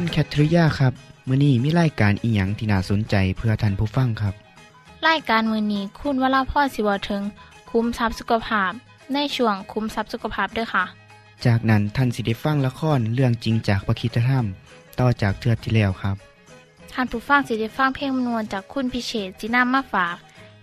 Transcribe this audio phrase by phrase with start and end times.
[0.00, 0.92] คุณแคทริยาครับ
[1.28, 4.34] มื้อนี้มีรายการอิหยังที่น่าสนใจเพื่อท่านผู้ฟังครับ
[5.08, 7.22] รายการมือนี้คุณวราพ่อสิวถึง
[7.70, 8.72] คุ้มทรัพย์สุขภาพ
[9.14, 10.84] ในช่วงคุ้มทรัพย์สุขภาพด้วยค่ะ
[11.44, 14.44] จากนั้นท่านสิได้ฟังละครเรื่องจริงจากประคีตธรรม
[15.00, 16.16] ต่อจากเทือกที่แล้วครับ
[16.92, 20.16] ท่านผู้ฟังสิได้ฟังเพลงมนวนจากคุณพิเชษจีนัมมาฝาก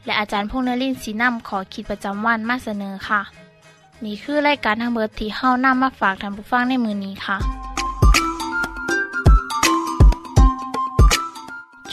[0.06, 3.22] และอาจารย์พงษ์นรินทร์สีนัมขอขีดประจำวันมาเสนอค่ะ
[4.04, 7.38] นี่คือรายการทางเบอร์ที่เฮานํมาฝากท่านผู้ฟังในมือนี้ค่ะ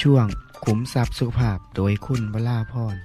[0.02, 0.26] ช่วง
[0.64, 2.96] ขุมทรัพย์สุขภาพโดยคุณวราพร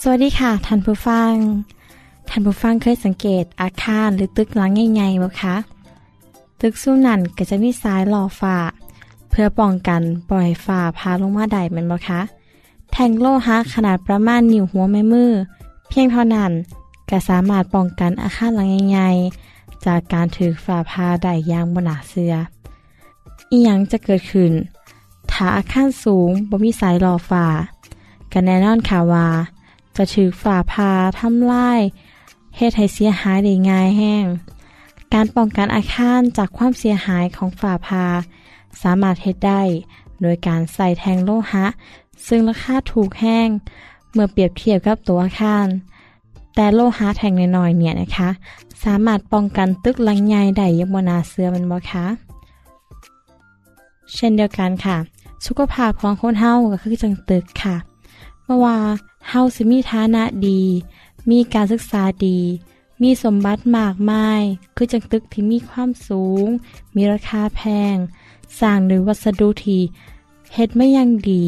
[0.00, 1.32] สวัสดีค่ะท่านผู้ฟัง
[2.28, 5.56] ท่านผู้ฟังเคยสังเกตอาคารหรือตึกหลังใหญ่ๆไหมคะ
[6.60, 8.56] ตึกสู้นั่นก็จะมีสายหล่อฟ้า
[9.30, 12.20] เพื่อป้องกันปล่อยฟ้าพาลงมาได้มันบ่คะ
[12.92, 15.30] แท่งโลหะขนาดประมาณนิ้วหัวแม่มือ
[15.88, 16.52] เพียงเท่านั้น
[17.10, 22.34] ก็สามารถป้องกันอาคารหลังใหญ่ๆจากการถือฝาพาได้อย่างบนาเสือ
[23.50, 24.52] อีหยังจะเกิดขึ้น
[25.30, 27.46] ถ้าอาคารสูงบ่มีสายหล่อฟ้า
[28.32, 29.28] ก็แน่นอนค่ะว่า
[29.96, 31.80] จะถือฝ่าพาทำลาย
[32.56, 34.24] เฮ็ดให้เสียหายได้ง่ายแห้ง
[35.14, 38.06] การป้องกันอาคารจากความเสียหายของฝ่าพา
[38.82, 39.62] สามารถเฮ็ดได้
[40.22, 41.66] โดยการใส่แทงโลหะ
[42.26, 43.48] ซึ่งราคาถูกแห้ง
[44.12, 45.66] เมื่อเปรียบเทียบกับตัวอาคาร
[46.54, 48.30] แต่โลหะแทงน้อยๆเนี่ยนะคะ
[48.84, 52.06] สามารถป้องกันตึกหลังใหญ่ได้ยังบนาเสือมันบ่คะ
[54.14, 54.96] เช่นเดียวกันค่ะ
[55.46, 57.76] สุขภาพของคนเฮาก็คือจังตึกค่ะ
[58.44, 58.78] เมื่อว่า
[59.28, 60.62] เฮาสิมีฐานะดี
[61.30, 62.38] มีการศึกษาดี
[63.02, 64.42] มีสมบัติมากมาย
[64.76, 66.46] คือจังตึกที่มีความสูง
[66.96, 67.62] มีราคาแพ
[67.94, 67.96] ง
[68.60, 69.82] สร้างด้วยวัสดุที่
[70.54, 71.44] เฮ็ดไม่ยังดี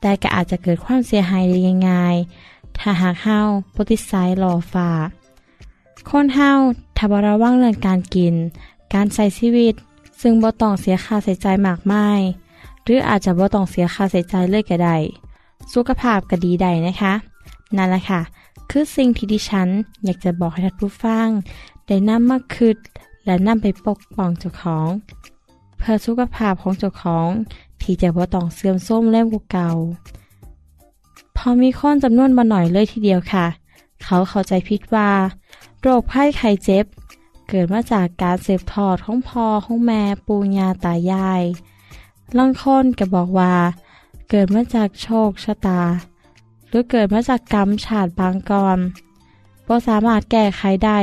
[0.00, 1.56] แต่ก็อาจจะเกิดความเสียหายได้
[1.88, 3.38] ง่ายๆถ้าหากเฮา
[3.74, 4.90] ปฏิสายหล่อฟ้า
[6.08, 6.50] คนเฮา
[6.96, 8.34] ถ้าบ่ระวังเรื่องการกิน
[8.94, 9.74] การใช้ชีวิต
[10.22, 12.20] ซึ่งบ่ต้องเสียค่าใช้จ่ายมากมาย
[12.84, 14.96] หรืออาจจะบ่ต้องเสียค่าใช้จ่ายเลยก็ได้
[15.72, 17.12] สุขภาพก็ดีได้นะคะ
[17.76, 18.20] นั่นแหละค่ะ
[18.70, 19.68] คือสิ่งที่ดิฉัน
[20.04, 21.28] อยากจะบอกให้ท่านผู้ฟัง
[21.86, 22.76] ได้นำมาคิด
[23.24, 24.88] และนำไปปกป้องเจ้าของ
[25.78, 27.28] เพื่อสุขภาพของเจ้าของ
[27.82, 29.68] ที่จะบ่ต้องเสื่อมโทรมเล่มเก่า
[31.36, 33.46] พอมีคนจำนวนบ่หน่อยเลยทีเดียวค่ะ
[34.04, 35.10] เขาเข้าใจผิดว่า
[35.80, 36.84] โรคภัยไข้เจ็บ
[37.54, 41.42] เกิดมาจากการเสพทอดของพ่อของแม่ปู่ย่าตายาย
[42.38, 43.54] ลางคนก็บอกว่า
[44.30, 45.82] เกิดมาจากโชคชะตา
[46.68, 48.78] หรือเกิดมาจากกรรมชาติบางกร
[49.66, 51.00] บ่สามารถแก้ไขได้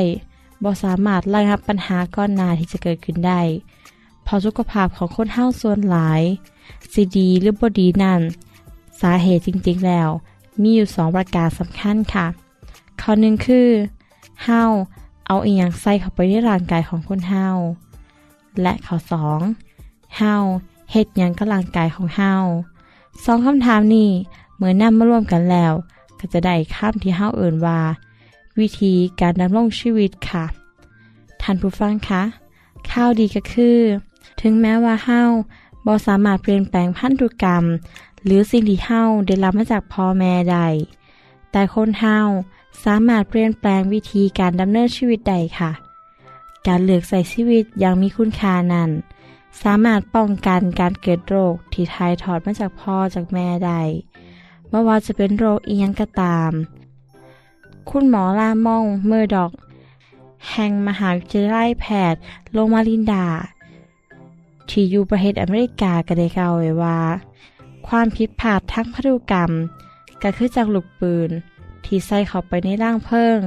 [0.64, 3.42] บ่สามารถระงับปัญหาก้อนหนาที่จะเกิดขึ้นได้
[4.26, 6.22] พอสุขภาพของคนเฮาส่วนหลาย
[6.94, 8.22] สิดีหรือบ่ดีนั่น
[9.02, 10.10] สาเหตุจริงๆแล้ว
[10.62, 12.26] มีอยู่สองประการสำคัญค่ะ
[13.02, 13.70] ข้อหนึ่งคือ
[14.46, 14.64] เฮา
[15.31, 17.47] เอาอีหยังใส่เข้าไปในร่างกายของคนเฮา
[18.62, 19.40] และข้อสอง
[20.17, 20.35] เฮา
[20.91, 22.34] เฮ็ดหยังกับร่างกายของเฮา
[23.25, 24.12] สองคำถามนี้
[24.56, 25.73] เมื่อนำมารวมกันแล้ว
[26.19, 27.79] ก็จะได้คำที่เฮาเอ่นว่า
[28.59, 30.45] วิธีการดำรงชีวิตค่ะ
[31.41, 32.23] ท่านผู้ฟังคะ
[32.89, 33.79] ข้าวดีก็คือ
[34.42, 35.21] ถึงแม้ว่าเฮา
[35.86, 37.63] บ่สามารถเปลี่ยนแปลงพันธุกรรม
[38.24, 40.57] หรือสิ่งที่เฮาได้รับมาจากพ่อแม่ใด
[41.51, 42.19] แต่คนเฮา
[42.83, 45.71] สามารถเปลี่ยนแปลงวิธีการดำเนินชีวิตได้ค่ะ
[46.68, 48.89] การเลือกใส่ชีวิตอย่างมีคุณค่านั้น
[49.62, 53.81] สามารถป้องกันการเกิดโรคที่ทายถอดมาจากพ่อจากแม่ได้
[54.69, 56.51] ไม่ว่าจะเป็นโรคเอียงก็ตาม
[57.89, 59.51] คุณหมอลามองเมอร์ดอก
[60.51, 62.21] แห่งมหาวิทยาลัยแพทย์
[62.51, 63.25] โลมาลินดา
[64.69, 67.00] ที่อยู่ประเทศอเมริกาก็ได้กล่าวไว้ว่า
[67.88, 69.51] ความผิดพลาดทั้งพันธุกรรม
[70.21, 71.30] ก็คือจากลูกปืน
[71.86, 73.38] ที่ใส่เข้าไปในร่างเพิ่ง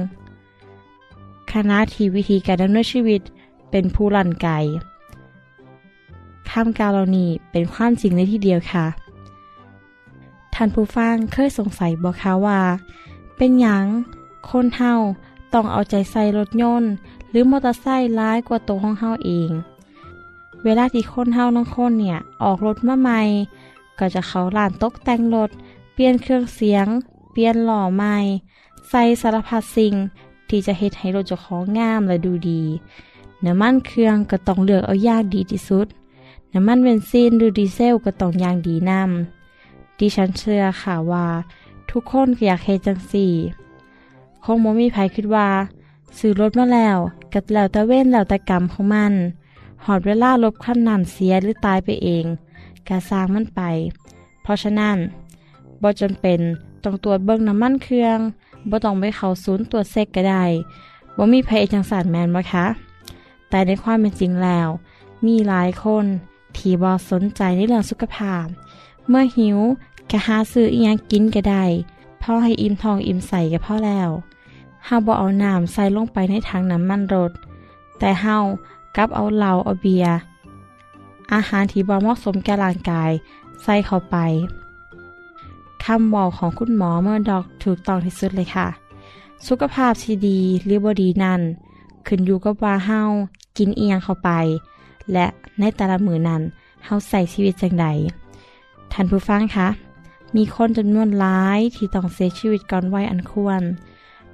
[1.51, 3.21] คณะที่วิธีการดำเนินชีวิต
[3.71, 4.49] เป็นผู้ลันไก
[6.49, 8.85] คำกล่าวเหล่านี้เป็นความจริงในที่เดียวค่ะ
[10.53, 12.59] ท่านผู้ฟังเคยสงสัยบอกคะว่า
[13.37, 13.85] เป็นยัง
[14.49, 14.93] คนเฮา
[15.53, 16.91] ต้องเอาใจใส่รถยนต์
[17.29, 19.49] หรือมอเตอร์ไซค์ร้ายกว่าตัวของเฮาเอง
[20.63, 23.21] เวลาที่คนเฮาน้องคนเนี่ย ออกรถมาใหม่
[23.99, 25.49] ก็จะเขาร้านตกแต่งรถ
[25.93, 26.87] เปลี่ยนเครื่องเสียง
[27.33, 28.15] เปลี่ยนหล่อใหม่
[28.89, 29.95] ใส่สารพัดสิ่ง
[30.49, 32.63] ที่จะเฮ็ดให้รถเจ้าของงามและดูดี
[33.45, 35.87] น้ำมันเครื่องก็ต้องเลือกเอาอย่างดีที่สุด
[36.53, 41.27] น้ำมันเบนซินหรือดีเซลก็ต้องอย่างดีนำดิฉันเชื่อค่ะว่า
[41.89, 43.33] ทุกคนอยากเฮ็ดจังสี่
[44.43, 45.47] คงบ่มีไผคิดว่า
[46.17, 46.97] ซื้อรถมาแล้ว
[47.33, 49.13] กัดแล้วแต่เว้นแล้วแต่กรรมของมัน
[49.85, 52.25] หอดเวลารถขั้นนั้นเสียหรือตายไปเอง
[52.87, 53.61] กาสร้างมันไป
[54.41, 54.97] เพราะฉะนั้น
[55.81, 56.39] บ่จำเป็น
[56.83, 58.19] ต้องตรวจเบิ่งน้ำมันเครื่อง
[58.69, 60.43] บ่ต้องไปเข้าศูนย์ตรวจเซ็กก็ได้
[61.17, 62.65] บ่มีภัยจังสารแมนบ่คะ
[63.49, 64.67] แต่ในความเป็นจริงแล้ว
[65.25, 66.05] มีหลายคน
[66.57, 68.45] ที่บ่สนใจในเรื่องสุขภาพ
[69.07, 69.57] เมื่อหิว
[70.11, 71.63] ก็หาซื้ออีหยังกินก็ได้
[72.21, 74.09] พ่อให้อิ่มท้องอิ่มใส่ก็พอแล้ว
[74.85, 77.31] เฮาบ่เอาน้ำใส่ลงไปในถังน้ำมันรถ
[77.99, 78.37] แต่เฮา
[78.95, 80.15] กับเอาเหล้าเอาเบียร์
[81.33, 83.11] อาหารที่บ่เหมาะสมแก่ร่างกาย
[83.63, 84.15] ใส่เข้าไป
[85.85, 88.67] คำบอกของคุณหมอเมื่อดอกถูกต้องที่สุดเลยค่ะ
[89.47, 91.41] สุขภาพที่ดีหรือบ่ดีนั้น
[92.07, 93.01] ขึ้นอยู่กับว่าเฮา
[93.57, 94.29] กินเอียงเข้าไป
[95.13, 95.25] และ
[95.59, 96.41] ในแต่ละมือนั้น
[96.85, 97.87] เฮาใส่ชีวิตจังใด
[98.91, 99.67] ท่านผู้ฟังคะ
[100.35, 103.61] มีคนจำนวนหลายที่ต้องเสียชีวิตก่อนวัยอันควร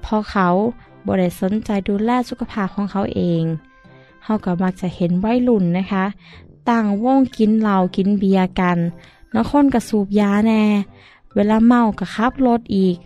[0.01, 0.48] เพราะเขา
[1.06, 3.44] บ่ได้สนใจดูแลสุขภาพของเขาเอง
[4.24, 6.06] เฮาก็มักจะเห็นวัยรุ่นนะคะ
[6.69, 8.78] ต่างว่งกินเหล้ากินเบียร์กัน
[9.31, 10.63] แล้วคนก็สูบยาแน่
[11.35, 12.97] เวลาเมาก็ขับรถอีก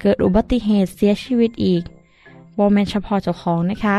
[0.00, 1.82] เกิดอุบัติเหตุเสียชีวิตอีก
[2.56, 3.98] บ่แมนเฉพาะเจ้าของนะคะ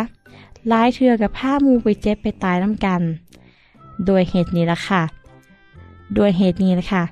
[0.71, 3.01] ลายเทือกับผ้ามูไปเจ็บไปตายน้ำกัน
[4.05, 5.03] โดยเหตุนี้ละค่ะ
[6.15, 7.03] โดยเหตุนี้ละค่ะ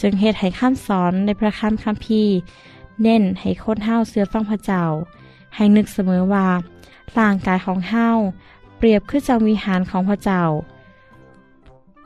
[0.00, 2.34] จึงเหตุให้ข้ามสอนในพระคัมคัมภีร์
[3.02, 4.82] เน้นให้คนเฮาเสือฟังพระเจ้า
[5.54, 6.46] ให้นึกเสมอว่า
[7.18, 8.08] ร่างกายของเฮา
[8.76, 10.42] เปรียบคือจังวิหารของพระเจ้า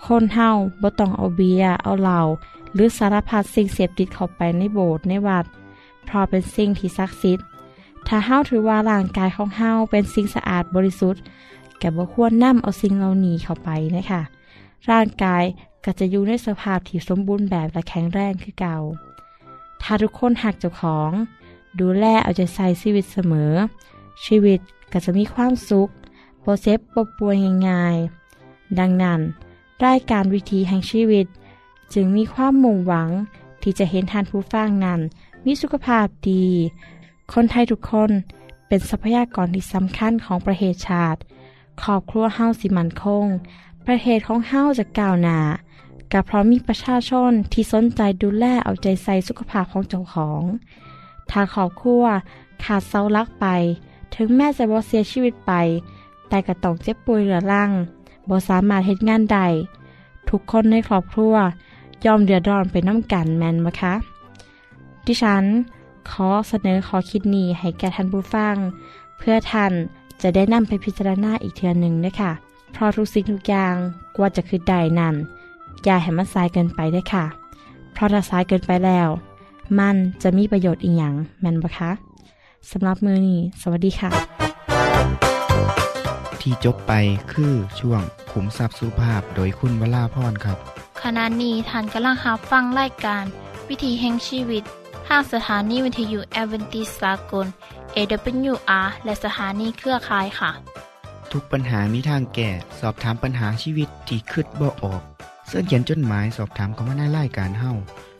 [0.06, 0.50] คนเฮา
[0.82, 2.20] บ่ต้องเอาเบียเอาเหล้า
[2.74, 5.44] หรือสารพัดสิ่งเสพติดเข้าไปในโบสถ์ในวัด
[6.04, 7.46] เพราะเป็นสิ่งที่ศักดิ์สิทธิ์
[8.06, 11.22] ถ้าเฮาถือว่าร่างกายของเฮาเป็นสิ่งสะอาดบริสุทธิ์
[11.78, 14.22] แก่บ่ควรนำเอาสิ่งเหล่านี้เข้าไปนะคะ
[14.90, 15.44] ร่างกาย
[15.84, 18.76] ก็จะอยู่ในสภาพที่สมบูรณ์แบบและแข็งแรงคือเก่า
[19.82, 21.10] ถ้าทุกคนฮักเจ้าของ
[21.80, 23.52] ดูแลเอาใจใส่ชีวิตเสมอ
[24.24, 24.60] ชีวิต
[24.92, 25.88] ก็จะมีความสุข
[26.40, 27.34] บ่เจ็บบ่ป่วย
[27.68, 29.20] ง่ายๆ ดังนั้น
[29.82, 31.26] รายการวิถีแห่งชีวิต
[31.94, 33.10] จึงมีความมุ่งหวัง
[33.62, 35.00] ที่จะเห็นท่านผู้ฟังนั้น
[35.44, 36.46] มีสุขภาพดี
[37.32, 38.10] คนไทยทุกคน
[38.66, 41.20] เป็นทรัพยากรที่สำคัญของประเทศชาติ
[41.82, 43.26] ครอบครัวเฮาสิมันคง
[43.86, 45.38] ประเทศของเฮาจะก้าวหน้า
[46.12, 50.42] กับเพราะมีประชาชนที่สนใจดูแลเอาใจใส่สุขภาพของเจ้าของ
[51.30, 52.04] ถ้าครอบครัว
[52.64, 53.46] ขาดเสาลักไป
[54.14, 55.52] ถึงแม้จะบ่เสียชีวิตไป
[56.28, 57.70] แต่ก็ต้องเจ็บป่วยเหลือรัง
[58.28, 59.38] บ่สามารถเฮ็ดงานใด
[60.30, 61.34] ทุกคนในครอบครัว
[62.04, 63.94] ยอมเดือดร้อนไปน้ำกันแมนมะคะ
[65.06, 65.44] ดิฉัน
[66.10, 68.56] ขอเสนอขอคิดนี้ให้แก่ท่านผู้ฟัง
[69.18, 69.72] เพื่อท่าน
[70.22, 72.32] จะได้นำไปพิจารณาอีกเทือหนึ่งนะคะ
[72.72, 73.74] เพราะทุกสิ่งทุกอย่าง
[74.16, 75.14] กว่าจะคือได้นั้น
[75.84, 77.24] อย่าให้มันสายเกินไปได้ค่ะ
[77.92, 79.08] เพราะถ้าสายเกินไปแล้ว
[79.78, 81.90] มันจะมีประโยชน์อีกอย่างแมนบะคะ
[82.70, 84.33] สำหรับมือนี้ สวัสดีค่ะ
[86.44, 86.92] ที่จบไป
[87.32, 90.58] คือช่วงขุมทรัพย์สุภาพโดยคุณวราพรครับ
[91.02, 93.24] ขณะนี้ท่านกำลังรับฟังรายการ
[93.68, 94.62] วิธีแห่งชีวิต
[95.08, 97.46] ทางสถานีวิทยุแอเวนติสากล
[97.96, 100.50] AWR และสถานีเครือข่ายค่ะ
[101.32, 105.02] ทุกปัญหามีทางแก้ สอบถามปัญหาชีวิตที่คืดบ่ออก
[105.46, 107.72] เสื้อเขียนจดหมายสอบถามเขามาในรายการเฮา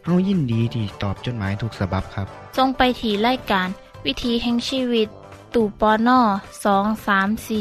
[0.05, 2.27] เฮายินดีที่ตอบจดหมายถูกสาบบครับ
[2.57, 3.69] ทรงไปถีรายการ
[4.07, 5.09] วิธีแห่งชีวิต
[5.55, 6.21] ตู่ปอน่อ
[6.65, 7.61] สองสามสี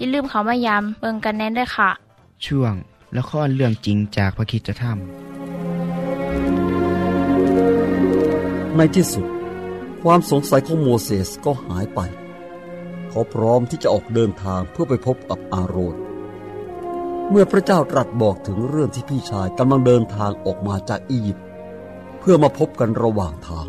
[0.00, 1.90] อย่าลืมเขามายามเบิงกันแน่นด้วยค่ะ
[2.46, 2.74] ช่วง
[3.16, 4.98] ละครเรื่องจริงจากพระคริสตธรรม
[8.76, 9.26] ในที่สุด
[10.02, 12.00] ความสงสัยของโมเสสก็หายไป
[13.10, 15.96] เขาพร้อมที่จะออกเดินทางเพื่อไปพบกับอาโรน
[17.30, 21.46] เมื่อพระเจ้าตรัสบอกถึงเรื่องที่พี่ชายกำลังเดินทางออกมาจากอียิปต์
[22.18, 23.68] เพื่อมาพบกันระหว่างทาง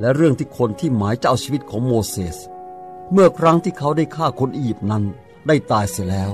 [0.00, 2.38] และเรื่องที่คนที่หมายจะเอาชีวิตของโมเสส
[3.12, 5.04] เมื่อครั้งที่เขาได้ฆ่าคนอียิปต์นั้น
[5.46, 6.30] ได้ตายเสียแล้ว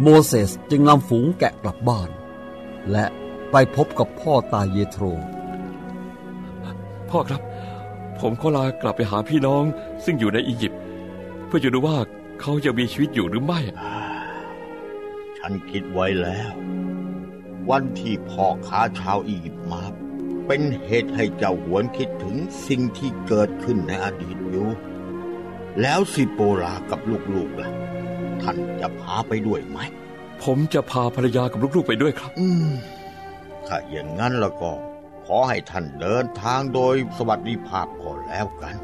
[0.00, 2.10] โมเสสจึงนำฝูงแกะกลับบ้าน
[2.90, 3.04] และ
[3.50, 5.04] ไปพบกับพ่อตายเยโทร
[7.10, 7.42] พ่อครับ
[8.18, 9.64] ผมขอลากลับไปหาพี่น้อง
[10.04, 10.80] ซึ่งอยู่ในอียิปต์
[11.46, 11.98] เพื่อจะดูว่า
[12.40, 13.60] เขายังมีชีวิตอยู่หรือไม่
[15.38, 16.52] ฉันคิดไว้แล้ว
[17.70, 19.82] วันที่พ่อค้าชาวอียิปต์มา
[20.46, 24.68] เป็นเหตุให้เจ้าหวนคิดถึงสิ่งที่เกิดขึ้นในอดีตอยู่
[25.80, 27.00] แล้วสิโปรากับ
[27.34, 27.70] ลูกๆล่ะ
[28.42, 29.78] ท่านจะพาไปด้วยไหม
[30.42, 32.72] ผมจะพาภรรยากับลูกๆไปด้วยครับ อืม
[33.66, 34.72] ถ้าอย่างนั้นแล้วก็
[35.26, 38.76] ขอให้ท่านเดินทางโดยสวัสดิภาพก่อนแล้วกัน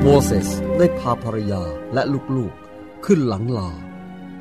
[0.00, 1.62] โมเสสได้พาภรรยา
[1.94, 2.02] และ
[2.36, 3.70] ลูกๆขึ้นหลังลา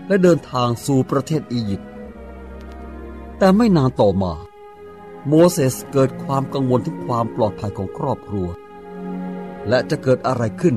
[0.07, 1.89] และเดินทางสู่ประเทศอียิปต์
[3.37, 4.33] แต่ไม่นานต่อมา
[5.29, 8.47] โมเสสเกิดความกังวลถึงความปลอดภัยของครอบครัว
[9.69, 10.75] และจะเกิดอะไรขึ้น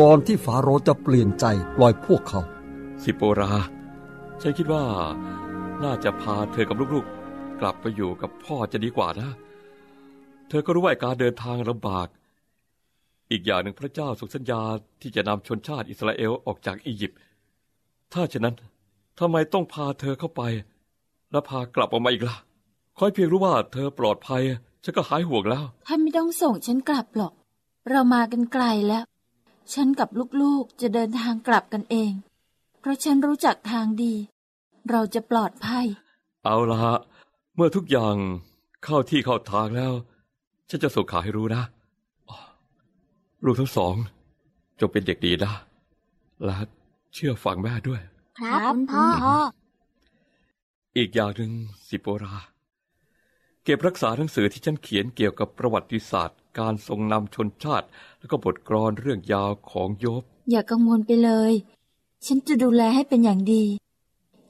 [0.00, 1.44] ก่อนที่ฟาโรห์จะเปลี่ยนใจ
[1.76, 2.40] ปล่อยพวกเขา
[3.02, 3.52] สิโปรา
[4.40, 4.84] ฉันคิดว่า
[5.82, 9.30] น่าจะพาเธอกับลูกๆ กลับไปอยู่กับพ่อจะดีกว่านะ
[10.48, 12.08] เธอก็รู้ว่าการเดินทางลำบาก
[13.30, 14.62] อีกอย่างหนึ่งพระเจ้าทรงสัญญา
[15.00, 17.18] ที่จะนำชนชาติอิสราเอลออกจากอียิปต์
[18.12, 18.54] ถ้าฉะนั้น
[19.18, 20.42] ทำไมต้องพาเธอเข้าไป
[21.30, 22.36] แล้วพากลับออกมาอีกล่ะ
[23.02, 24.42] ขอให้เพียงรู้ว่าเธอปลอดภัย
[24.84, 27.32] ฉันก็หายห่วงแล้ว ท่านไม่ต้องส่งฉันกลับหรอก
[27.90, 29.04] เรามากันไกลแล้ว
[29.74, 30.08] ฉันกับ
[30.40, 32.12] ลูกๆจะเดินทางกลับกันเอง
[32.80, 34.14] เพราะฉันรู้จักทางดี
[34.90, 35.86] เราจะปลอดภัย
[36.44, 36.78] เอาละ
[37.54, 38.16] เมื่อทุกอย่าง
[38.84, 39.92] เข้าที่เข้าทางแล้ว
[40.70, 41.62] ฉันจะส่งข่าวให้รู้นะ
[42.28, 42.36] อ๋อ
[43.44, 43.94] ลูกทั้งสอง
[44.80, 45.52] จงเป็นเด็กดีนะ
[46.44, 46.56] และ
[47.14, 48.00] เชื่อฟังแม่ด้วย
[48.38, 48.82] ครับคุณ
[49.22, 49.36] พ่อ
[50.96, 51.52] อีกอย่างหนึ่ง
[51.88, 57.86] สิโปราเก็บรักษาหนังสือที่ฉันเขียนเกี่ยวกับประวัติศาสตร์ การทรงนำชนชาติ
[58.18, 61.52] แล้วก็บทกลอนเรื่องยาวของโยบ อย่ากังวลไปเลย
[62.26, 63.64] ฉันจะดูแลให้เป็นอย่างดี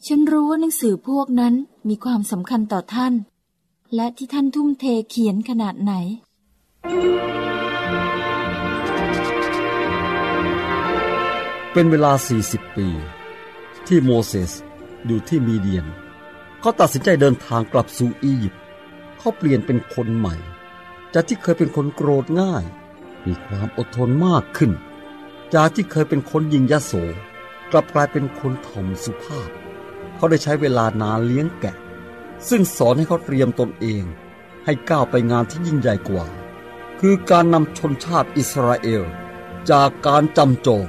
[0.07, 1.55] ฉันรู้ว่าหนังสือพวกนั้น
[1.89, 3.15] มีความสำคัญต่อท่าน
[3.95, 5.93] และที่ท่านทุ่มเทเขียนขนาดไหน
[11.73, 12.13] เป็นเวลา
[12.45, 12.89] 40 ปี
[13.87, 14.53] ที่โมเสส
[15.07, 15.87] อยู่ที่มีเดียน
[16.61, 18.63] เขาตัดสินใจเดินทางกลับสู่อียิปต์
[19.21, 20.37] เขาเปลี่ยนเป็นคนใหม่
[21.15, 22.65] จากที่เคยเป็นคนโกรธง่าย
[23.27, 24.73] มีความอดทนมากขึ้น
[25.55, 26.93] จากที่เคยเป็นคนยิงยโส
[27.71, 29.51] กลับกลายเป็นคนถ่อมสุภาพ
[30.15, 31.77] เขาได้ใช้เวลานานเลี้ยงแกะ
[32.49, 34.03] ซึ่งสอนให้เขาเตรียมตนเอง
[34.65, 36.27] ให้ก้าวไปงานที่ยิ่งใหญ่กว่า
[37.01, 39.03] คือการนำชนชาติอิสราเอล
[39.71, 40.89] จากการจำจอง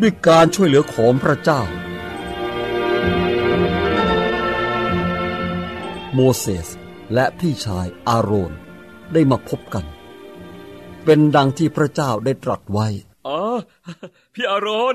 [0.00, 1.62] ด้วยการช่วยเหลือของพระเจ้า
[6.14, 6.68] โมเสส
[7.14, 8.52] และพี่ชายอาโรน
[9.12, 9.84] ได้มาพบกัน
[11.04, 12.86] เป็นดังที่พระเจ้าได้ตรัสไว้
[13.26, 13.40] อ๋อ
[14.34, 14.94] พี่อารอน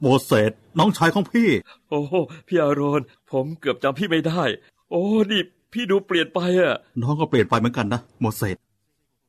[0.00, 1.48] โมเสสน้องชายของพี่
[1.88, 2.00] โอ้
[2.48, 3.00] พี่อารอน
[3.30, 4.42] ผมเกือบจำพี่ไม่ได้
[4.90, 5.40] โอ้นี่
[5.72, 8.56] พี่ดูเปลี่ยนไปอะน้องก็เปลี่ยนไปเหมือนกันนะโมเสส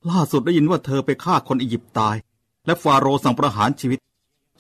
[0.10, 2.16] ล่าสุดได้ยินว่าเธอไปฆ่าคนอียิปต์ตาย
[2.66, 4.00] และฟาโรห์สั่งประหารชีวิต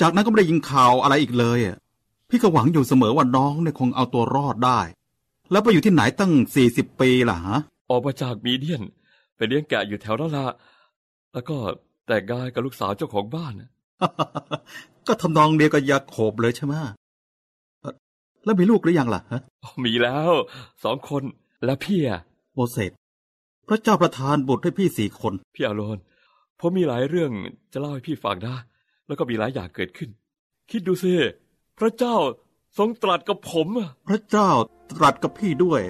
[0.01, 1.77] จากนั้นก็ไม่ได้ยินข่าวอะไรอีกเลยอะ
[2.29, 4.79] พี่ก็หวังอยู่เสมอว่าน้องเนี่ยคงเอาตัวรอดได้
[5.51, 8.81] แล้วไปอยู่ที่ไหนตั้งสี่สิบปีล่ะฮะ ออกมาจากมีเดียน
[9.35, 10.47] ไปเลี้ยงแกะอยู่แถวนั้นละ
[11.33, 11.57] แล้วก็
[12.07, 13.69] แต่งงานกับลูกสาวเจ้าของบ้านน่ะ
[15.07, 16.73] ก็ทำนองเดียวกับยาโคบเลยใช่ไหม
[17.81, 17.93] เอ่อ
[18.45, 19.41] แล้วมีลูกหรือยังล่ะฮะ
[19.85, 20.31] มีแล้ว
[20.83, 21.23] สองคน
[21.65, 22.21] และพี่อะ
[22.53, 22.91] โมเสส
[23.67, 25.97] พระเจ้าประทานบุตรให้พี่สี่คน พี่อารอน
[26.59, 27.31] ผมมีหลายเรื่อง
[27.73, 28.57] จะเล่าให้พี่ฟังนะ
[29.07, 30.09] แล้วก็มีหลายอย่างเกิดขึ้น
[30.71, 31.13] คิดดูสิ
[31.79, 32.15] พระเจ้า
[32.77, 34.49] ทรงตรัสกับผมอะพระเจ้า
[34.91, 35.81] ตรัสกับพี่ด้วย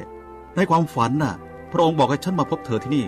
[0.56, 1.36] ในความฝันน่ะ
[1.72, 3.06] พระองค์บอกให้ฉันมาพบเธอที่นี่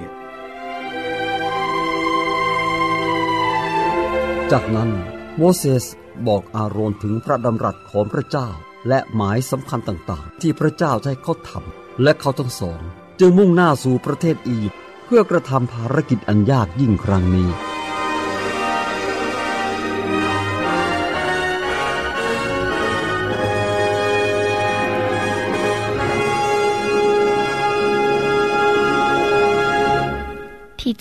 [4.52, 4.90] จากนั้น
[5.38, 5.86] โมเสส
[6.28, 8.48] บอกอาโรนถึงพระดำรัสของพระเจ้า
[8.88, 12.82] และหมายสำคัญต่างๆ ที่พระเจ้าจะให้เขาทำและเขาทั้งสอง
[13.20, 17.50] จึงมุ่งหน้าสู่ประเทศอียิปต์เพื่อกระทำภารกิจอันยากยิ่งครั้งนี้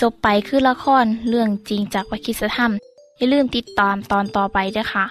[0.02, 2.72] จบไปคือละครเรื่องจริงจากวิคิสธรรม
[3.16, 5.04] อย่าลืมติดตามตอนต่อไปด้วยค่ะ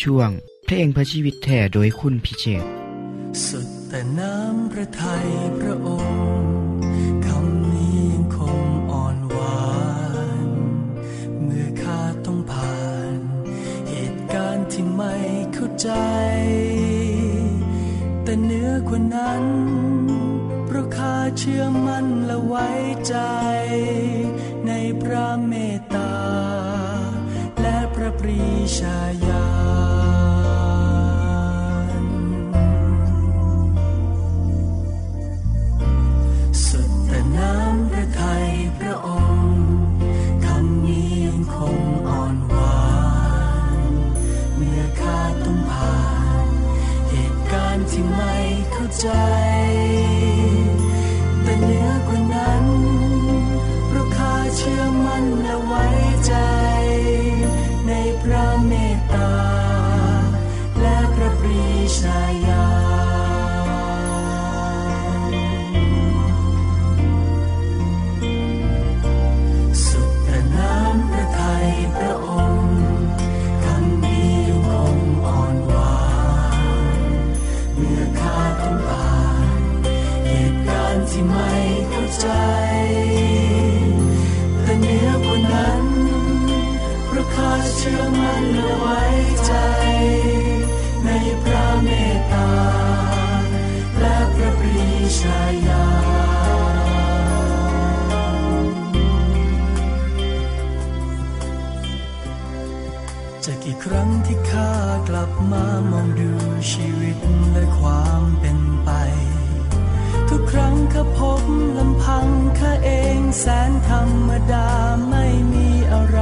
[0.00, 0.30] ช่วง
[0.64, 2.64] เพลงพระชีวิตแท่โดยคุณพิเชษ
[3.46, 5.26] สุดแต่น้ำพระทัย
[5.58, 6.54] พระองค์
[7.26, 8.60] คำนี้ยังคง
[8.92, 9.62] อ่อนหวา
[10.46, 10.48] น
[11.42, 12.80] เมื่อข้าต้องผ่า
[13.18, 13.20] น
[13.88, 14.18] เหตุ
[15.54, 15.90] เข้าใจ
[18.22, 19.71] แต่เนื้อกว่านั้นเพราะข้า
[21.38, 22.68] เชื่อมั่นและไว้
[23.08, 23.16] ใจ
[24.66, 24.72] ใน
[25.02, 26.14] พระเมตตา
[27.60, 28.42] และพระปรี
[28.78, 29.46] ชาญา
[32.00, 32.04] ณ
[36.66, 38.46] สุดแต่น้ำพระทัย
[38.78, 39.64] พระองค์
[40.44, 42.82] คำนี้ยังคงอ่อนหวา
[43.78, 43.80] น
[44.56, 45.98] เมื่อข้าต้องผ่า
[46.46, 46.48] น
[47.10, 48.34] เหตุการณ์ที่ไม่
[48.72, 49.08] เข้าใจ
[95.02, 95.84] ระปรีชาญา
[96.74, 96.76] ณ
[103.44, 104.72] จะกี่ครั้งที่ข้า
[105.08, 106.32] กลับมามองดู
[106.72, 107.18] ชีวิต
[107.52, 108.90] และความเป็นไป
[110.28, 111.42] ทุกครั้งข้าพบ
[111.78, 112.26] ลำพัง
[112.58, 114.68] ข้าเองแสนธรรมดา
[115.08, 116.20] ไม่มีอะไร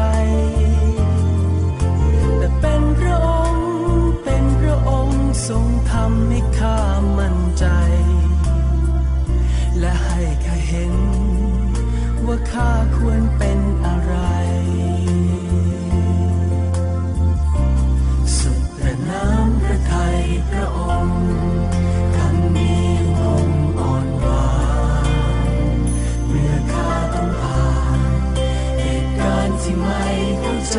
[2.38, 3.68] แต่เป็นพระองค์
[4.25, 6.78] เป็นพระองค์ทรงทำให้ข้า
[7.18, 7.66] มั่นใจ
[10.73, 10.97] เห็น
[12.27, 14.15] ว่าข้าควรเป็นอะไร
[18.39, 21.21] สุดแต่น้ำพระทัยพระองค์
[22.17, 23.49] คำนี้ยังคง
[23.80, 24.50] อ่อนหวา
[25.06, 25.76] น
[26.26, 28.00] เมื่อข้าต้องผ่าน
[28.80, 30.02] เหตุการณ์ที่ไม่
[30.41, 30.78] เข้าใจ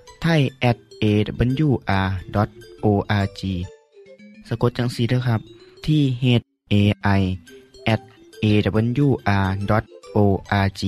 [0.21, 1.81] ไทย at awr.org
[4.47, 5.41] สะกดจังสีเด้อครับ
[5.85, 6.25] ที่ h
[6.73, 6.75] a
[7.19, 7.21] i
[7.93, 8.01] at
[8.43, 9.07] a w
[9.79, 9.83] r
[10.15, 10.17] o
[10.65, 10.81] r g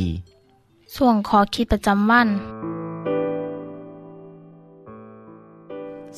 [0.95, 2.27] ส่วนขอคิดประจำวัน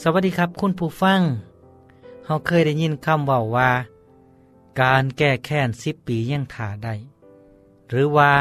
[0.01, 1.21] สวัสดีครับ คุณผู้ฟัง
[2.25, 3.71] เฮาเคยได้ยินคำว่าว่า
[4.81, 6.93] การแก้แค้นสิบปียังถ่าได้
[7.89, 8.31] หรือว่า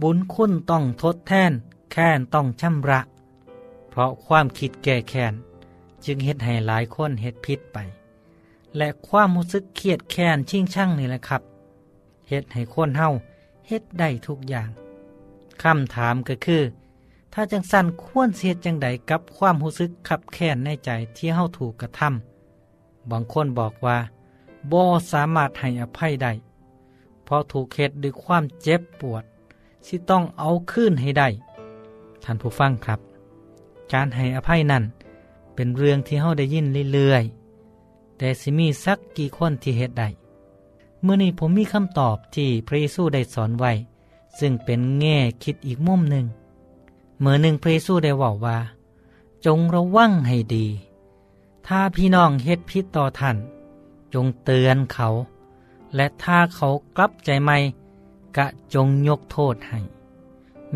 [0.00, 1.52] บุญคุณต้องทดแทน
[1.92, 3.00] แค้นต้องชำระ
[3.90, 5.34] เพราะความคิดแก้แค้น
[6.04, 7.78] จึงเฮ็ดให้หลายคนเฮ็ดผิดไป
[8.76, 11.42] และความรู้สึกเครียดแค้นชิงช่างนี่แหละครับ
[12.28, 13.08] เฮ็ดให้คนเฮา
[13.68, 14.68] เฮ็ดได้ทุกอย่าง
[15.62, 16.62] คำถามก็คือ
[17.32, 23.98] ถ้าจังสันควรเสียจังใดกับความรู้สึกขับแค้นในใจที่เฮาถูกกระทำบางคนบอกว่า
[24.70, 26.32] บ่สามารถให้อภัยได้
[27.24, 29.24] เพราะถูกเฮ็ดด้วยความเจ็บปวด
[29.86, 31.28] ที่ต้องเอาคืนให้ได้
[32.24, 33.00] ท่านผู้ฟังครับ
[33.92, 34.84] การให้อภัยนั้น
[35.54, 40.08] เป็นเรื่องที่เฮาได้ยินเรื่อยๆ แต่สิมีสักกี่คนที่เฮ็ดได้
[41.02, 43.72] เมื่อนี้ผมมีคำตอบที่พระเยซูได้สอนไว้
[44.38, 46.26] ซึ่งเป็นแง่คิดอีกมุมหนึ่ง
[47.20, 48.58] เมื่อหนึ่งพระเยซูได้บอกว่า
[49.46, 50.66] จงระวังให้ดี
[51.66, 53.36] ถ้าพี่น้องเฮ็ดผิดต่อท่าน
[54.14, 55.08] จงเตือนเขา
[55.94, 57.56] และถ้าเขากลับใจใหม่
[58.36, 59.80] กะจงยกโทษให้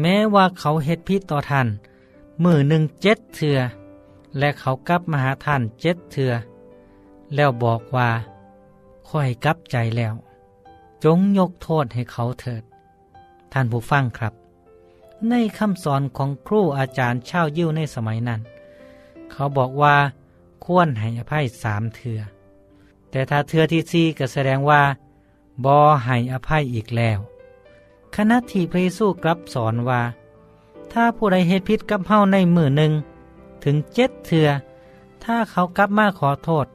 [0.00, 1.68] แม้ว่าเขาเฮ็ดผิดต่อท่าน
[2.42, 3.58] มือหนึ่งเจ็ดเถื่อ
[4.38, 6.32] และเขากลับมาหาท่านเจ็ดเถื่อ
[7.34, 8.10] แล้วบอกว่า
[9.08, 10.14] ค่อยกลับใจแล้ว
[11.04, 12.62] จงยกโทษให้เขาเถิด
[13.52, 14.34] ท่านผู้ฟังครับ
[15.28, 18.40] ในคำสอนของครูอาจารย์เช่ายิ้วในสมัยนั้น
[19.30, 19.96] เขาบอกว่า
[20.64, 22.20] ควรให้อภัยสามเถือ
[23.10, 24.82] แต่ถ้าเถือที่สี่ก็แสดงว่า
[25.64, 27.18] บอให้อภัยอีกแล้ว
[28.16, 30.02] ขณะที่พระเยซูกลับสอนว่า
[30.94, 32.92] ถ้าผู้ใดเหตุผิดกับเฮาในมือหนึ่ง
[33.64, 34.48] ถึงเจ็ดเถื่อ
[35.24, 36.66] ถ้าเขากลับมาขอโทษ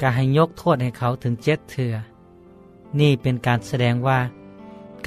[0.00, 1.94] ก็ให้ยกโทษให้เขาถึงเจ็ดเถื่อ
[3.00, 4.18] นี่เป็นการแสดงว่า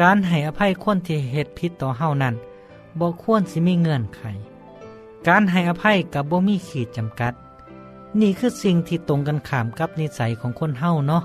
[0.01, 2.35] การให้อภัยคนที่เหตุผิดต่อเฮานั้น
[2.99, 4.21] บ่ควรสิมีเงื่อนไข
[5.27, 7.33] การให้อภัยกับบ่มีขีดจำกัด
[8.19, 11.23] นี่คือสิ่งที่ตรงกันข้ามกับนิสัยของคนเฮาเนาะ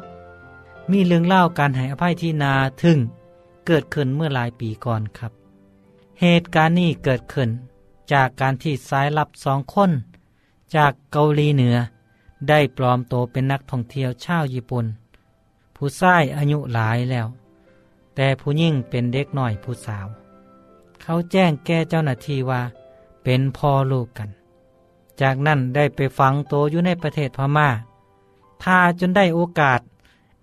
[0.91, 2.99] มีเรื่องเล่าการให้อภัยที่นาถึง
[3.67, 5.40] เกิดขึ้นเมื่อหลายปีก่อนครับ
[6.23, 7.51] เหตุการณ์นี้เกิดขึ้น
[8.13, 9.91] จากการที่สายลับสองคน
[10.77, 11.77] จากเกาหลีเหนือ
[12.49, 14.87] ได้ปลอมตัวเป็นนักท่องเที่ยวชาวญี่ปุ่น
[15.77, 17.27] ผู้ชายอายุหลายแล้ว
[18.15, 20.07] แต่ผู้ยิ่งเป็นเด็กหน่อยผู้สาว
[21.03, 22.63] เขาแจ้งแก่เจ้าหน้าที่ว่า
[23.25, 24.31] เป็นพ่อลูกกัน
[25.21, 27.69] จากนั้นได้ไปฝังตัวอยู่ในประเทศพม่า
[28.63, 29.81] ถ้าจนได้โอกาส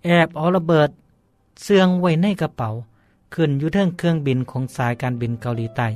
[0.04, 0.90] แอบเอาระเบิด
[1.62, 2.70] เสื่องไว้ในกระเป๋า
[3.34, 5.88] ขึ้นอยู่เทิงเครื่องบินของสายการบินเกาหลีใต้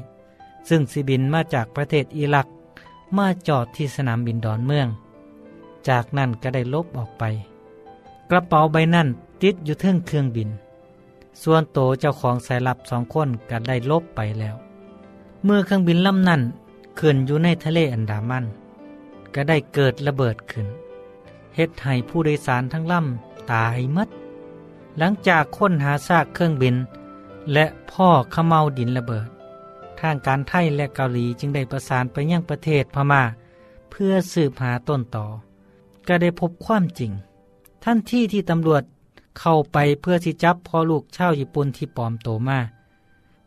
[0.69, 2.47] ซึ่งสิบินมาจากประเทศอิรัก
[3.17, 4.89] มาจอดที่สนามบินดอนเมือง
[5.89, 7.25] จากนั้นก็ได้ลบออกไป
[8.31, 9.09] กระเป๋าใบนั้น
[9.43, 10.49] ติดอยู่เทิงเครื่องบิน
[11.43, 14.57] ส่วนโตเจ้าของสายลับสองคนก็ได้ลบไปแล้ว
[15.45, 16.43] เมื่อเครื่องบินลำนั้น
[16.99, 18.45] ขึ้นอยู่ในทะเลอันดามัน
[19.35, 20.67] ก็ได้เกิดระเบิดขึ้น
[21.57, 24.09] เฮ็ดให้ผู้โดยสารทั้งลำตายหมด
[24.99, 26.75] หลังจากค้นหาซากเครื่องบิน
[27.53, 29.29] และพ่อขมเมาดินระเบิด
[30.01, 33.23] ทางการไทยและเกาหลีจึงได้ประสานไปยังประเทศพมา่า
[33.91, 35.27] เพื่อสืบหาต้นต่อ
[36.09, 37.13] ก็ได้พบความจริง
[37.85, 38.83] ท่านที่ที่ตำรวจ
[39.39, 42.59] เข้าไปเพื่อที่จับพ่อลูกชาวญี่ปุ่นที่ปลอมโตมา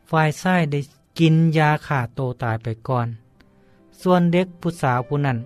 [0.09, 0.79] ฝ่ายซ้ายได้
[1.19, 3.07] กินยาขาโตตายไปก่อน
[4.01, 5.37] ส่วนเด็กผู้สาวผู้นั้น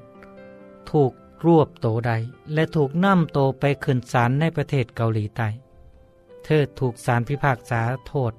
[0.90, 1.12] ถูก
[1.46, 2.12] รวบโตใด
[2.54, 5.48] และถูกนำโตไปขึ้นศาลในประเทศเกาหลีใต้
[6.46, 8.34] เธอถูกศาลพิพากษาโทษ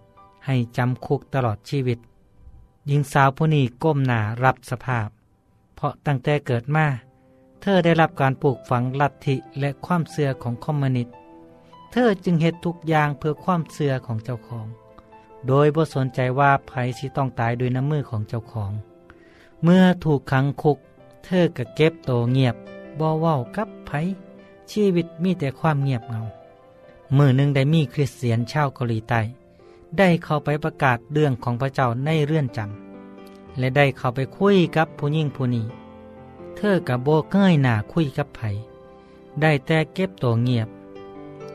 [0.46, 1.98] ให้จำคุกตลอดชีวิต
[2.86, 5.08] หญิงสาวผู้นี้ก้มหน้ารับสภาพ
[5.76, 6.86] เพราะตั้งแต่เกิดมา
[7.60, 11.14] เธอได้รับการปลูกฝังลัทธิและความเสื่อของคอมมิวนิสต์
[11.92, 14.66] เธอจึงเหตุทุกอย่างเพื่อความเสื่อของเจ้าของ
[15.46, 18.72] โดยบ่สนใจว่าไผสิต้องตายด้วยน้ำมือของเจ้าของ
[19.62, 20.78] เมื่อถูกขังคุก
[21.24, 22.56] เธอก็เก็บโตเงียบ
[22.98, 23.90] บ่เว้ากับไผ
[24.70, 26.20] ชีวิตมีแต่ความเงียบเงา
[27.16, 29.20] มือหนึ่งได้มีคริสเตียนชาวเกาหลีใต้
[29.98, 35.66] ได้เข้าไปประกาศเรื่องของพระเจ้าในเรื่อนจำและได้เข้าไปคุยกับผู้หญิงผู้นี้
[36.56, 38.40] เธอกับโบเกยหน้าคุยกับไผ
[39.40, 40.68] ได้แต่เก็บตัวเงียบ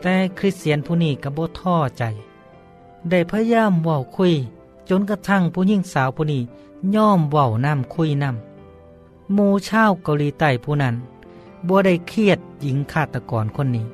[0.02, 2.04] แต่คริสเตียนผู้นี้กับโบท่อใจ
[3.10, 4.34] ได้พยายามเว้าคุย
[4.90, 6.42] จนกระทั่งผู้หญิงสาวผู้นี้
[6.96, 10.96] ย่อมเว้าน้ำคุยน้ำมูชาวเกาหลีใต้ผู้นั้น
[11.68, 13.86] บัวได้เครียดหญิงฆาตกรคนนี้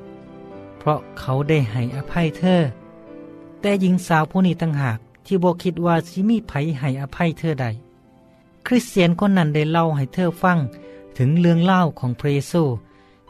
[0.82, 2.62] เพราะเขาได้ให้อภัยเธอ
[3.60, 7.66] แต่หญิงสาวผู้นี้ต่างหากที่บคิดว่าสิมีไผให้อภัยเธอใด
[8.66, 10.58] คริสเตียนคนนั้นได้เล่าให้เธอฟัง
[11.18, 12.62] ถึงเรื่องเล่าของพระเยซู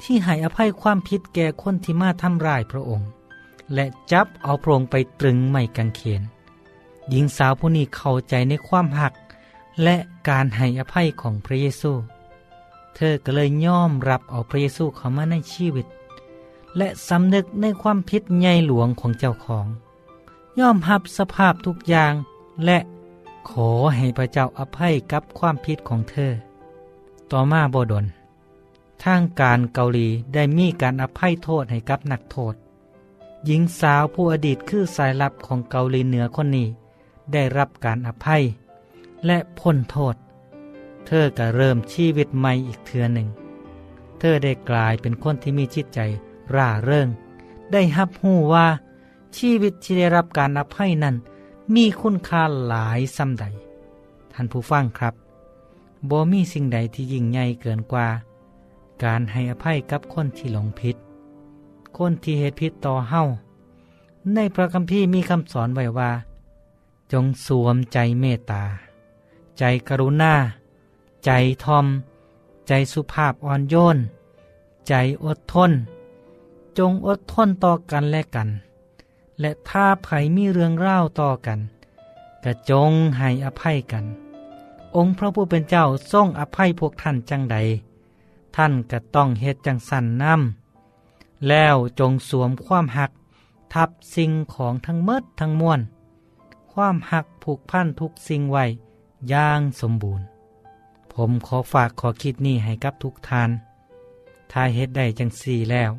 [0.02, 3.08] ที่ให้อภัยความผิดแก่คนที่มาทำร้ายพระองค์
[3.74, 6.22] และจับเอาพระองค์ไปตรึงไม่กังเขน
[7.10, 9.12] หญิงสาวผู้นี้เข้าใจในความหัก
[9.82, 9.96] และ
[10.28, 11.92] การให้อภัยของพระเยซู
[12.94, 15.86] เธอก็เลยยอมรับเอาพระเยซูเข้ามาในชีวิต
[16.78, 19.66] และสำนึกในความผิดใหญ่หลวงของเจ้าของ
[20.58, 22.12] ยอมรับสภาพทุกอย่าง
[22.64, 22.78] และ
[23.48, 26.32] ขอให้พระเจ้าอภัยกับความผิดของเธอ
[27.30, 28.04] ต่อมาบดล
[29.04, 32.54] ทางการเกาหลีได้มีการอภัยโทษให้กับนักโทษ
[33.46, 36.68] หญิงสาวผู้อดีตคือสายลับของเกาหลีเหนือคนนี้
[37.32, 38.42] ได้รับการอภัย
[39.26, 40.14] และพ้นโทษ
[41.06, 43.28] เธอก็เริ่มชีวิตใหม่อีกเทือหนึ่ง
[44.18, 46.00] เธอได้กลายเป็นคนที่มีจิตใจ
[46.56, 47.08] ร่าเริง
[47.72, 48.66] ได้ฮับหู้ว่า
[49.36, 51.16] ชีวิตที่ได้รับการอภัยนั้น
[51.74, 53.44] มีคุณค่าหลายซ้ำใด
[54.32, 55.14] ท่านผู้ฟังครับ
[56.08, 58.08] บ่มีสิ่งใดที่ยิ่งใหญ่เกินกว่า
[59.04, 60.96] การให้อภัยกับคนที่หลงผิด
[61.96, 63.22] คนที่เหตุผิดต่อเฮา
[64.34, 66.10] ในพระคัมภีร์มีคำสอนไว้ว่า
[67.12, 68.64] จงสวมใจเมตตา
[69.58, 70.34] ใจกรุณา
[71.24, 71.30] ใจ
[71.64, 71.86] ทอม
[72.68, 73.98] ใจสุภาพอ่อนโยน
[74.88, 75.72] ใจอดทน
[76.78, 78.48] จงอดทนต่อกันและกัน
[79.40, 81.58] และถ้าไผมีเรื่องเล่าต่อกัน
[82.44, 84.04] กระจงให้อภัยกัน
[84.96, 87.56] องค์พระผู้เป็นเจ้าทรงอภัยพวกท่านจังใด
[88.56, 93.10] ท่านก็ต้องเฮ็ดจังสันน้ำแล้วจงสวมความหัก
[93.74, 95.80] ทับสิ่งของทั้งเมดทั้งมวล
[96.72, 98.64] ความหักผูกพันทุกสิ่งไว้
[99.28, 100.26] อย่างสมบูรณ์
[101.12, 103.50] ผมขอฝากขอคิดนี้ให้กับทุกท่าน
[104.52, 105.90] ถ้าเฮ็ดได้จังสี่แล้ว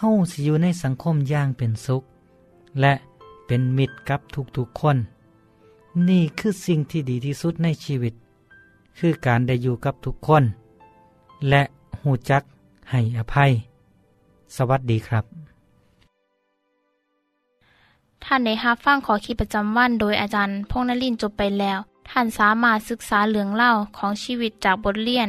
[0.00, 2.02] เฮาสิอยู่ในสังคมอย่างเป็นสุข
[2.80, 2.92] และ
[3.46, 4.20] เป็นมิตรกับ
[4.56, 4.96] ทุกๆคน
[6.08, 8.14] นี่คือสิ่งที่ดีที่สุดในชีวิต
[8.98, 10.44] คือการได้อยู่กับทุกคน
[11.48, 11.62] และ
[12.02, 12.42] หูจัก
[12.90, 13.50] ให้อภัย
[14.56, 15.24] สวัสดีครับ
[18.24, 21.78] ท่านในฮับฟั่งขอคิดประจำวันโดยอาจารย์พงนลินจบไปแล้ว
[22.10, 25.28] ท่านสามารถศึกษาเหลืองเล่าของชีวิตจากบทเรียน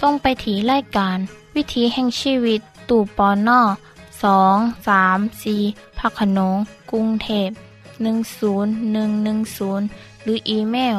[0.00, 1.18] ส่งไปถีรายการ
[1.56, 3.60] วิถีแห่งชีวิต ตู่ปอนนอ
[4.22, 4.56] สอง
[4.88, 5.56] สามสี
[5.98, 6.56] พักขนง
[6.90, 7.50] กรุงเทพ
[7.98, 10.98] 10110 หรืออีเมล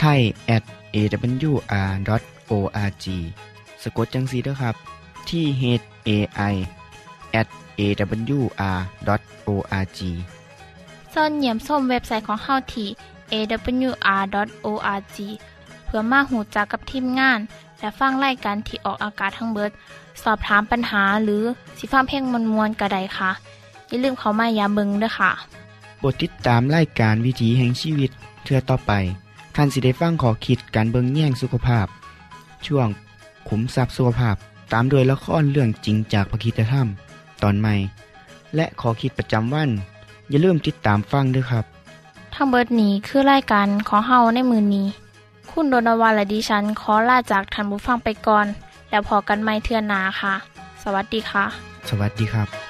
[0.00, 0.20] ไทย
[0.56, 0.64] at
[0.96, 3.06] awr.org
[3.82, 4.74] สะกดจังสีเด้อครับ
[5.28, 5.62] ที่ h
[6.08, 6.10] a
[6.52, 6.54] i
[7.40, 7.48] at
[7.80, 10.00] awr.org
[11.14, 12.88] ส่วนเหยี่ยมส้มเว็บไซต์ของเฮาที่
[13.32, 15.16] awr.org
[15.84, 17.38] เพื่อมาหูจักกับทีมงาน
[17.78, 19.70] และฟังไล่กันที่ออกอากาศทั้งเบิด
[20.22, 21.42] สอบถามปัญหาหรือ
[21.78, 23.30] สิฟ้าเพลงมวลมวลกระไดค่ะ
[23.88, 25.30] อย่าลืมเขามายาเบิงด้วยค่ะ
[25.98, 28.10] โปรดติดตามรายการวิถีแห่งชีวิต
[28.44, 28.92] เทือต่อไป
[29.56, 31.86] ท่านสิได้ฟังขอคิดการเบิงแย่งสุขภาพ
[32.66, 32.88] ช่วง
[33.48, 34.36] ขุมทรัพย์สุขภาพ
[34.72, 36.86] ตามโดยละครเรื่องจริงจากพระคีตธรรม
[37.42, 37.74] ตอนใหม่
[38.56, 39.70] และขอคิดประจำวัน
[40.30, 41.64] อย่าลืมติดตามฟังด้วยครับ
[42.36, 44.86] ทั้งเบิดนี้คือรายการขอเฮาในมือนี้
[45.50, 48.46] คุณโดนวาและดิฉันขอลาจากทันบุฟังไปก่อน
[48.90, 50.34] แล้วพอกันไม่เทื่อนนาค่ะ
[50.82, 51.44] สวัสดีค่ะ
[51.88, 52.65] สวัสดีครับ